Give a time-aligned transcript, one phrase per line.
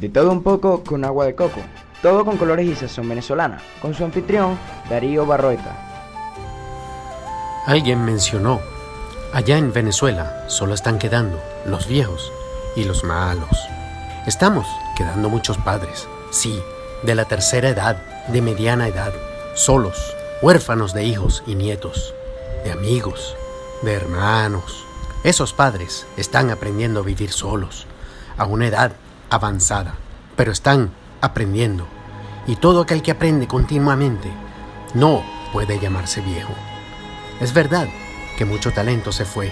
[0.00, 1.60] De todo un poco con agua de coco.
[2.02, 3.60] Todo con colores y sazón venezolana.
[3.80, 4.58] Con su anfitrión,
[4.90, 5.76] Darío Barroeta.
[7.66, 8.60] Alguien mencionó,
[9.32, 12.30] allá en Venezuela solo están quedando los viejos
[12.76, 13.48] y los malos.
[14.26, 16.60] Estamos quedando muchos padres, sí,
[17.04, 17.96] de la tercera edad,
[18.28, 19.12] de mediana edad,
[19.54, 22.14] solos, huérfanos de hijos y nietos,
[22.64, 23.34] de amigos,
[23.82, 24.84] de hermanos.
[25.22, 27.86] Esos padres están aprendiendo a vivir solos,
[28.36, 28.92] a una edad
[29.34, 29.94] avanzada,
[30.36, 31.86] pero están aprendiendo.
[32.46, 34.30] Y todo aquel que aprende continuamente
[34.94, 36.52] no puede llamarse viejo.
[37.40, 37.88] Es verdad
[38.38, 39.50] que mucho talento se fue,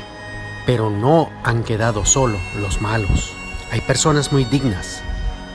[0.67, 3.33] pero no han quedado solo los malos.
[3.73, 5.03] Hay personas muy dignas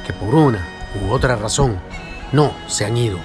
[0.05, 0.67] que por una
[1.01, 1.79] u otra razón
[2.33, 3.19] no se han ido.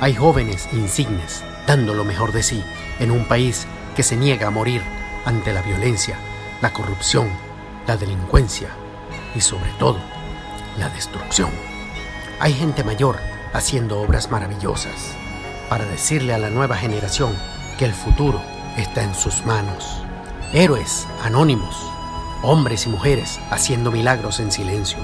[0.00, 2.64] Hay jóvenes insignes dando lo mejor de sí
[2.98, 4.82] en un país que se niega a morir
[5.24, 6.18] ante la violencia,
[6.60, 7.28] la corrupción,
[7.86, 8.70] la delincuencia
[9.34, 9.98] y sobre todo
[10.78, 11.50] la destrucción.
[12.40, 13.18] Hay gente mayor
[13.52, 15.16] haciendo obras maravillosas
[15.68, 17.34] para decirle a la nueva generación
[17.78, 18.40] que el futuro
[18.76, 20.02] está en sus manos.
[20.52, 21.76] Héroes anónimos,
[22.42, 24.98] hombres y mujeres haciendo milagros en silencio,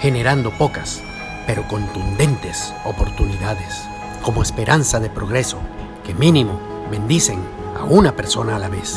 [0.00, 1.02] generando pocas
[1.46, 3.82] pero contundentes oportunidades,
[4.22, 5.58] como esperanza de progreso,
[6.04, 6.58] que mínimo
[6.90, 7.42] bendicen
[7.78, 8.96] a una persona a la vez.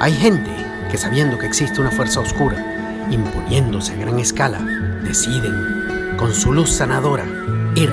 [0.00, 0.50] Hay gente
[0.90, 2.77] que sabiendo que existe una fuerza oscura,
[3.10, 4.58] imponiéndose a gran escala,
[5.02, 7.24] deciden, con su luz sanadora,
[7.74, 7.90] ir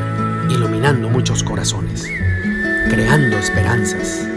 [0.50, 2.06] iluminando muchos corazones,
[2.90, 4.28] creando esperanzas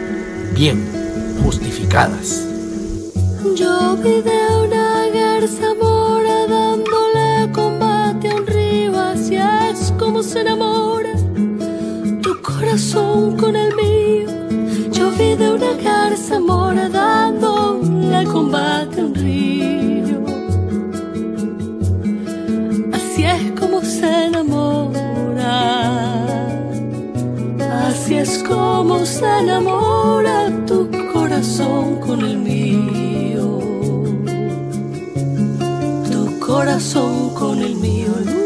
[0.54, 0.84] bien
[1.42, 2.46] justificadas.
[3.56, 10.40] Yo vi de una garza mora dándole combate a un río, así es como se
[10.40, 11.12] enamora
[12.22, 13.67] tu corazón con el
[29.06, 33.58] se enamora tu corazón con el mío
[36.10, 38.37] tu corazón con el mío.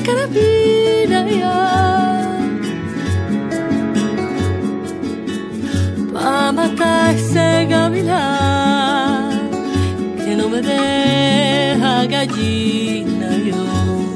[0.00, 1.58] La carabina ya.
[6.12, 9.50] Pa' matar ese gavilán
[10.24, 14.09] que no me deja gallina yo.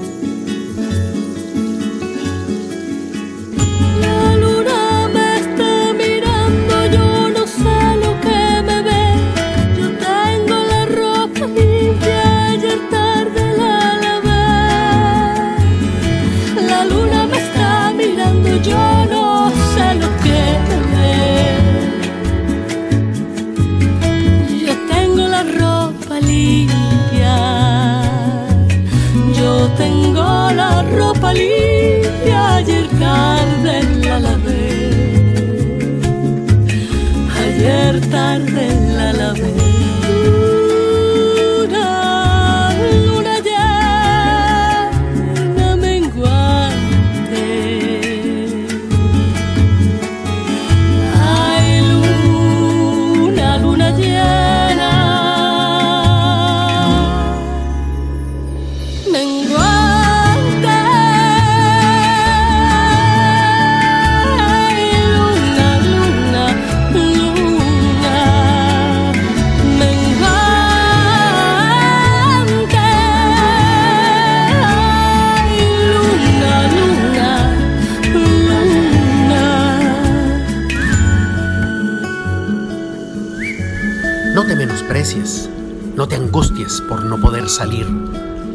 [84.44, 85.49] No te menosprecies,
[85.96, 87.87] no te angusties por no poder salir,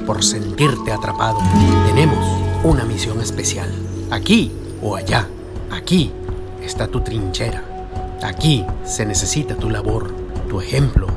[0.06, 1.39] por sentirte atrapado.
[1.88, 2.24] Tenemos
[2.63, 3.71] una misión especial,
[4.12, 4.51] aquí
[4.83, 5.27] o allá.
[5.71, 6.12] Aquí
[6.63, 7.63] está tu trinchera.
[8.21, 10.13] Aquí se necesita tu labor,
[10.47, 11.07] tu ejemplo.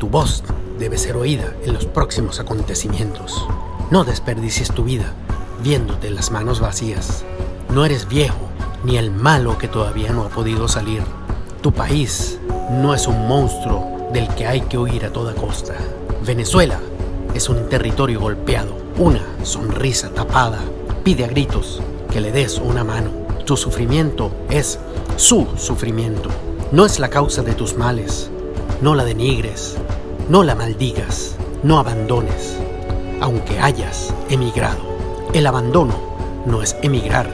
[0.00, 0.42] Tu voz
[0.76, 3.46] debe ser oída en los próximos acontecimientos.
[3.92, 5.14] No desperdicies tu vida
[5.62, 7.24] viéndote las manos vacías.
[7.72, 8.48] No eres viejo
[8.82, 11.04] ni el malo que todavía no ha podido salir.
[11.62, 12.40] Tu país
[12.72, 15.74] no es un monstruo del que hay que huir a toda costa.
[16.24, 16.80] Venezuela
[17.34, 20.58] es un territorio golpeado, una sonrisa tapada
[21.04, 21.80] pide a gritos
[22.10, 23.10] que le des una mano.
[23.44, 24.78] Tu sufrimiento es
[25.16, 26.28] su sufrimiento.
[26.72, 28.30] No es la causa de tus males.
[28.80, 29.76] No la denigres.
[30.28, 31.36] No la maldigas.
[31.62, 32.56] No abandones.
[33.20, 34.78] Aunque hayas emigrado.
[35.32, 35.94] El abandono
[36.46, 37.28] no es emigrar,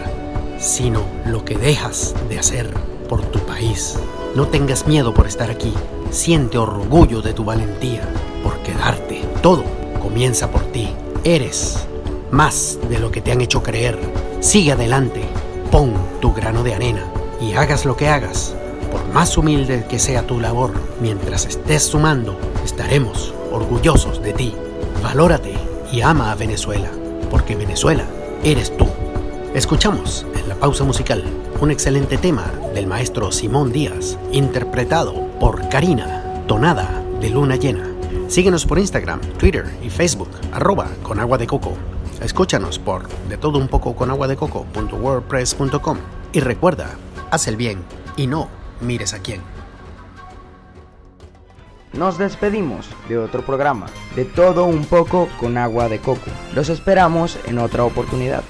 [0.58, 2.70] sino lo que dejas de hacer
[3.08, 3.98] por tu país.
[4.34, 5.72] No tengas miedo por estar aquí.
[6.10, 8.02] Siente orgullo de tu valentía
[8.42, 9.22] por quedarte.
[9.42, 9.64] Todo
[10.00, 10.88] comienza por ti.
[11.24, 11.86] Eres
[12.30, 13.98] más de lo que te han hecho creer.
[14.40, 15.22] Sigue adelante.
[15.70, 17.04] Pon tu grano de arena
[17.40, 18.54] y hagas lo que hagas.
[18.90, 24.54] Por más humilde que sea tu labor, mientras estés sumando, estaremos orgullosos de ti.
[25.02, 25.54] Valórate
[25.92, 26.90] y ama a Venezuela,
[27.30, 28.04] porque Venezuela
[28.44, 28.86] eres tú.
[29.54, 31.24] Escuchamos en la pausa musical
[31.62, 37.88] un excelente tema del maestro Simón Díaz, interpretado por Karina, tonada de luna llena.
[38.28, 41.74] Síguenos por Instagram, Twitter y Facebook, arroba con agua de coco.
[42.20, 45.98] Escúchanos por de todo un poco con agua de coco.wordpress.com
[46.32, 46.90] y recuerda,
[47.30, 47.82] haz el bien
[48.16, 48.48] y no
[48.80, 49.40] mires a quién.
[51.92, 56.30] Nos despedimos de otro programa, de todo un poco con agua de coco.
[56.54, 58.42] Los esperamos en otra oportunidad.